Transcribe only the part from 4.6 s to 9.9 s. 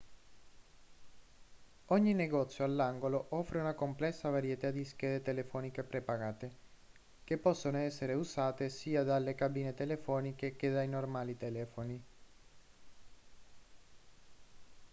di schede telefoniche prepagate che possono essere usate sia dalle cabine